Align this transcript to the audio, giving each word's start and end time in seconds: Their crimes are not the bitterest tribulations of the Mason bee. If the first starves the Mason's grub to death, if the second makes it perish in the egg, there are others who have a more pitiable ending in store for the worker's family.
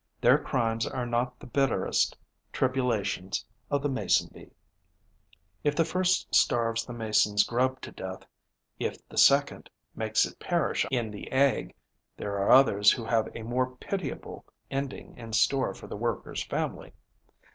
Their 0.21 0.39
crimes 0.39 0.87
are 0.87 1.05
not 1.05 1.39
the 1.39 1.45
bitterest 1.45 2.17
tribulations 2.51 3.45
of 3.69 3.83
the 3.83 3.87
Mason 3.87 4.31
bee. 4.33 4.49
If 5.63 5.75
the 5.75 5.85
first 5.85 6.33
starves 6.33 6.83
the 6.83 6.91
Mason's 6.91 7.43
grub 7.43 7.79
to 7.81 7.91
death, 7.91 8.25
if 8.79 9.07
the 9.09 9.17
second 9.19 9.69
makes 9.95 10.25
it 10.25 10.39
perish 10.39 10.87
in 10.89 11.11
the 11.11 11.31
egg, 11.31 11.75
there 12.17 12.39
are 12.39 12.49
others 12.49 12.91
who 12.93 13.05
have 13.05 13.29
a 13.35 13.43
more 13.43 13.75
pitiable 13.75 14.43
ending 14.71 15.15
in 15.19 15.33
store 15.33 15.75
for 15.75 15.85
the 15.85 15.95
worker's 15.97 16.43
family. 16.43 16.93